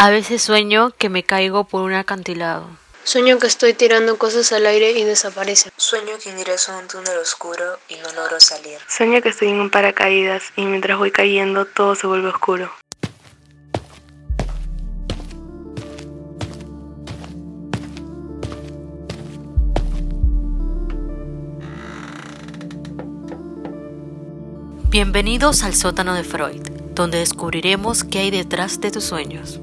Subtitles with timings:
[0.00, 2.68] A veces sueño que me caigo por un acantilado.
[3.02, 5.72] Sueño que estoy tirando cosas al aire y desaparecen.
[5.76, 8.78] Sueño que ingreso a un túnel oscuro y no logro salir.
[8.86, 12.70] Sueño que estoy en un paracaídas y mientras voy cayendo todo se vuelve oscuro.
[24.90, 26.62] Bienvenidos al sótano de Freud,
[26.94, 29.60] donde descubriremos qué hay detrás de tus sueños.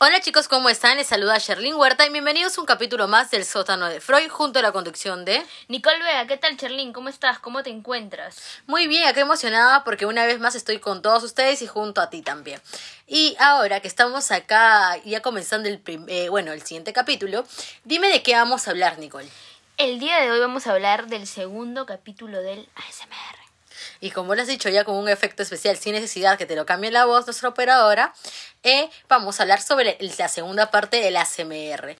[0.00, 0.96] Hola chicos, ¿cómo están?
[0.96, 4.60] Les saluda Sherlyn Huerta y bienvenidos a un capítulo más del sótano de Freud junto
[4.60, 6.24] a la conducción de Nicole Vega.
[6.28, 6.92] ¿Qué tal Sherlyn?
[6.92, 7.40] ¿Cómo estás?
[7.40, 8.40] ¿Cómo te encuentras?
[8.68, 12.10] Muy bien, acá emocionada porque una vez más estoy con todos ustedes y junto a
[12.10, 12.60] ti también.
[13.08, 17.44] Y ahora que estamos acá ya comenzando el, eh, bueno, el siguiente capítulo,
[17.82, 19.28] dime de qué vamos a hablar, Nicole.
[19.78, 23.37] El día de hoy vamos a hablar del segundo capítulo del ASMR.
[24.00, 26.66] Y como lo has dicho ya con un efecto especial sin necesidad que te lo
[26.66, 28.14] cambie la voz nuestra operadora,
[28.62, 31.96] eh, vamos a hablar sobre la segunda parte del ASMR.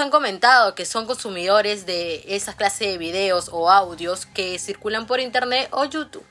[0.00, 5.20] Han comentado que son consumidores de esa clase de videos o audios que circulan por
[5.20, 6.26] internet o YouTube.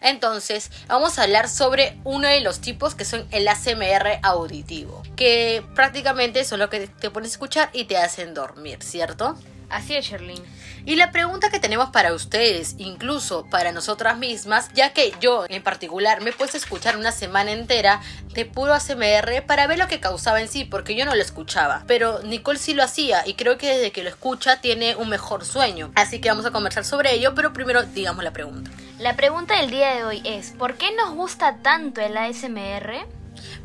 [0.00, 5.62] Entonces, vamos a hablar sobre uno de los tipos que son el ASMR auditivo, que
[5.74, 9.36] prácticamente son lo que te pones a escuchar y te hacen dormir, ¿cierto?
[9.68, 10.42] Así es, Sherlyn.
[10.84, 15.62] Y la pregunta que tenemos para ustedes, incluso para nosotras mismas, ya que yo en
[15.62, 18.00] particular me he puesto a escuchar una semana entera
[18.32, 21.84] de puro ASMR para ver lo que causaba en sí, porque yo no lo escuchaba.
[21.86, 25.44] Pero Nicole sí lo hacía y creo que desde que lo escucha tiene un mejor
[25.44, 25.92] sueño.
[25.94, 28.70] Así que vamos a conversar sobre ello, pero primero digamos la pregunta.
[28.98, 33.06] La pregunta del día de hoy es, ¿por qué nos gusta tanto el ASMR?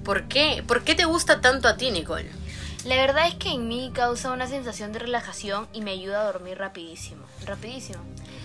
[0.04, 0.64] ¿Por qué?
[0.66, 2.30] ¿Por qué te gusta tanto a ti, Nicole?
[2.86, 6.32] La verdad es que en mí causa una sensación de relajación y me ayuda a
[6.32, 7.26] dormir rapidísimo.
[7.44, 7.98] Rapidísimo.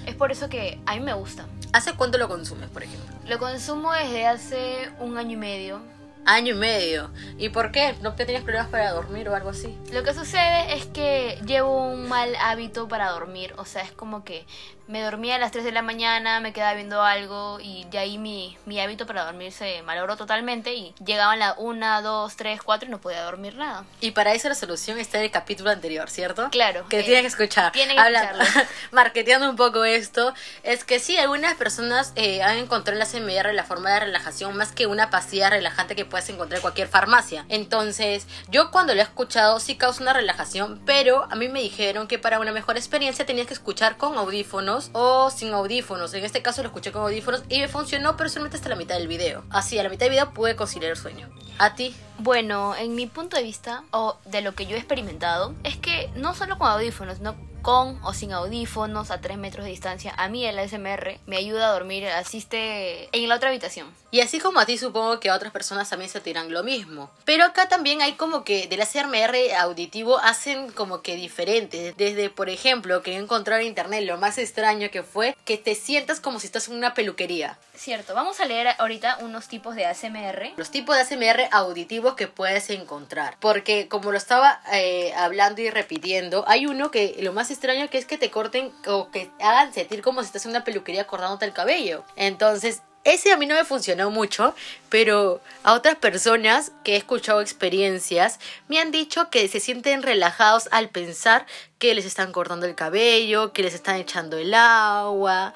[0.06, 1.44] Es por eso que a mí me gusta.
[1.74, 3.14] ¿Hace cuánto lo consumes, por ejemplo?
[3.26, 5.82] Lo consumo desde hace un año y medio.
[6.26, 7.10] Año y medio.
[7.38, 7.94] ¿Y por qué?
[8.02, 9.76] ¿No te tienes problemas para dormir o algo así?
[9.92, 13.54] Lo que sucede es que llevo un mal hábito para dormir.
[13.56, 14.46] O sea, es como que
[14.90, 18.18] me dormía a las 3 de la mañana, me quedaba viendo algo y de ahí
[18.18, 22.88] mi, mi hábito para dormir se malogró totalmente y llegaban las 1, 2, 3, 4
[22.88, 23.84] y no podía dormir nada.
[24.00, 26.48] Y para eso la solución está en el capítulo anterior, ¿cierto?
[26.50, 26.86] Claro.
[26.88, 27.70] Que eh, tienes que escuchar.
[27.70, 28.44] Tienen que escucharlo.
[28.90, 33.54] marketeando un poco esto, es que sí, algunas personas eh, han encontrado en la CMR
[33.54, 37.46] la forma de relajación más que una pastilla relajante que puedes encontrar en cualquier farmacia.
[37.48, 42.06] Entonces, yo cuando lo he escuchado sí causa una relajación, pero a mí me dijeron
[42.06, 46.12] que para una mejor experiencia tenías que escuchar con audífonos o sin audífonos.
[46.12, 48.96] En este caso lo escuché con audífonos y me funcionó, pero solamente hasta la mitad
[48.96, 49.44] del video.
[49.48, 51.30] Así, a la mitad del video pude conciliar el sueño.
[51.58, 51.94] ¿A ti?
[52.18, 56.10] Bueno, en mi punto de vista, o de lo que yo he experimentado, es que
[56.14, 60.28] no solo con audífonos, no con o sin audífonos a 3 metros de distancia, a
[60.28, 63.88] mí el ASMR me ayuda a dormir, asiste en la otra habitación.
[64.12, 67.10] Y así como a ti supongo que a otras personas también se tiran lo mismo.
[67.24, 71.96] Pero acá también hay como que del ASMR auditivo hacen como que diferentes.
[71.96, 75.74] Desde, por ejemplo, que he encontrado en internet lo más extraño que fue que te
[75.74, 77.58] sientas como si estás en una peluquería.
[77.74, 80.52] Cierto, vamos a leer ahorita unos tipos de ASMR.
[80.56, 83.36] Los tipos de ASMR auditivos que puedes encontrar.
[83.40, 87.98] Porque como lo estaba eh, hablando y repitiendo, hay uno que lo más extraño que
[87.98, 91.46] es que te corten o que hagan sentir como si estás en una peluquería cortándote
[91.46, 92.04] el cabello.
[92.16, 94.54] Entonces, ese a mí no me funcionó mucho,
[94.88, 98.38] pero a otras personas que he escuchado experiencias
[98.68, 101.46] me han dicho que se sienten relajados al pensar
[101.78, 105.54] que les están cortando el cabello, que les están echando el agua.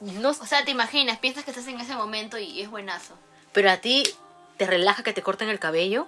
[0.00, 3.14] No, o sea, te imaginas, piensas que estás en ese momento y es buenazo.
[3.52, 4.04] Pero a ti
[4.58, 6.06] te relaja que te corten el cabello?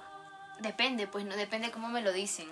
[0.61, 2.49] Depende, pues no depende cómo me lo dicen.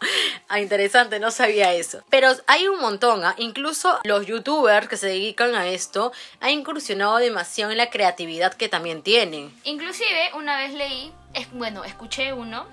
[0.48, 2.02] Ah, interesante, no sabía eso.
[2.10, 3.34] Pero hay un montón, ¿ah?
[3.38, 8.68] incluso los youtubers que se dedican a esto han incursionado demasiado en la creatividad que
[8.68, 9.52] también tienen.
[9.64, 12.66] Inclusive una vez leí, es, bueno, escuché uno,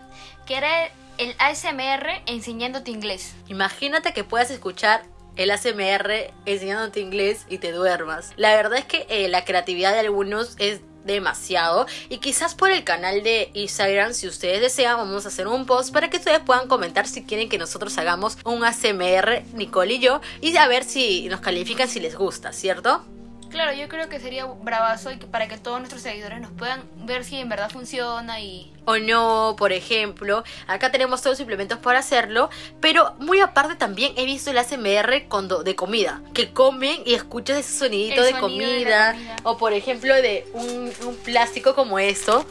[0.46, 3.34] que era el ASMR enseñándote inglés.
[3.48, 5.04] Imagínate que puedas escuchar
[5.36, 8.34] el ASMR enseñándote inglés y te duermas.
[8.36, 12.84] La verdad es que eh, la creatividad de algunos es demasiado y quizás por el
[12.84, 16.68] canal de Instagram si ustedes desean vamos a hacer un post para que ustedes puedan
[16.68, 21.28] comentar si quieren que nosotros hagamos un ASMR Nicole y yo y a ver si
[21.30, 23.04] nos califican si les gusta, ¿cierto?
[23.52, 26.84] Claro, yo creo que sería bravazo y que para que todos nuestros seguidores nos puedan
[27.06, 28.72] ver si en verdad funciona y...
[28.86, 30.46] o no, por ejemplo.
[30.68, 32.50] Acá tenemos todos los implementos para hacerlo,
[32.80, 37.58] pero muy aparte también he visto el ASMR cuando, de comida, que comen y escuchas
[37.58, 39.16] ese sonidito de, sonido comida.
[39.44, 42.46] o por ejemplo de un, un plástico como esto.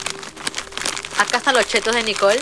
[1.17, 2.39] Acá están los chetos de Nicole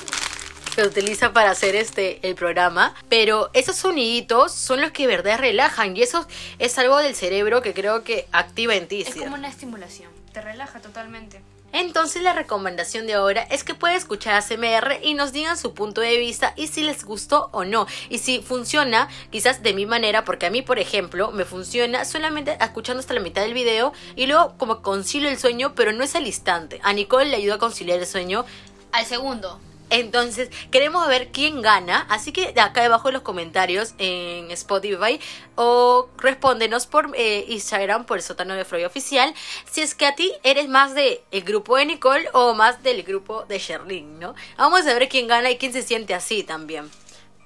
[0.80, 5.38] que utiliza para hacer este el programa, pero esos soniditos son los que de verdad
[5.38, 6.26] relajan y eso
[6.58, 9.02] es algo del cerebro que creo que activa en ti.
[9.02, 9.20] Es ¿sí?
[9.20, 11.42] como una estimulación, te relaja totalmente.
[11.74, 16.00] Entonces la recomendación de ahora es que pueden escuchar ASMR y nos digan su punto
[16.00, 17.86] de vista y si les gustó o no.
[18.08, 22.58] Y si funciona, quizás de mi manera, porque a mí, por ejemplo, me funciona solamente
[22.62, 26.16] escuchando hasta la mitad del video y luego como concilio el sueño, pero no es
[26.16, 26.80] al instante.
[26.84, 28.46] A Nicole le ayuda a conciliar el sueño.
[28.94, 29.60] Al segundo.
[29.90, 35.20] Entonces, queremos ver quién gana, así que acá debajo en los comentarios en Spotify
[35.56, 39.34] o respóndenos por eh, Instagram por el sótano de Freud oficial
[39.70, 43.04] si es que a ti eres más de el grupo de Nicole o más del
[43.04, 44.36] grupo de Sherlyn, ¿no?
[44.58, 46.90] Vamos a ver quién gana y quién se siente así también.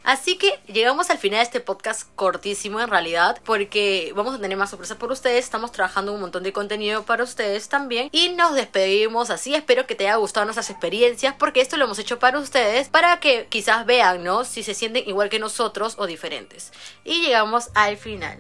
[0.03, 4.57] Así que llegamos al final de este podcast cortísimo en realidad porque vamos a tener
[4.57, 8.53] más sorpresas por ustedes, estamos trabajando un montón de contenido para ustedes también y nos
[8.53, 12.39] despedimos así, espero que te haya gustado nuestras experiencias porque esto lo hemos hecho para
[12.39, 14.43] ustedes para que quizás vean, ¿no?
[14.43, 16.73] Si se sienten igual que nosotros o diferentes.
[17.05, 18.37] Y llegamos al final.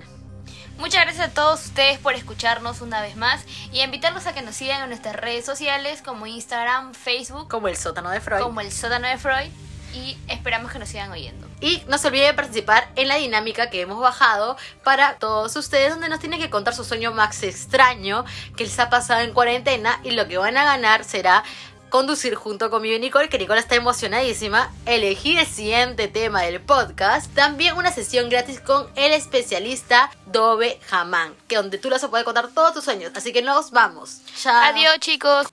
[0.77, 4.41] Muchas gracias a todos ustedes por escucharnos una vez más y a invitarlos a que
[4.41, 8.41] nos sigan en nuestras redes sociales como Instagram, Facebook, Como el sótano de Freud.
[8.41, 9.51] como el sótano de Freud
[9.93, 11.47] y esperamos que nos sigan oyendo.
[11.63, 15.91] Y no se olviden de participar en la dinámica que hemos bajado para todos ustedes,
[15.91, 18.25] donde nos tienen que contar su sueño más extraño
[18.57, 19.97] que les ha pasado en cuarentena.
[20.03, 21.45] Y lo que van a ganar será
[21.87, 27.33] conducir junto conmigo y Nicole, que Nicole está emocionadísima, elegir el siguiente tema del podcast.
[27.33, 32.09] También una sesión gratis con el especialista Dove Jamán, que donde tú le vas a
[32.09, 33.13] poder contar todos tus sueños.
[33.15, 34.19] Así que nos vamos.
[34.35, 34.63] Chao.
[34.65, 35.52] Adiós chicos.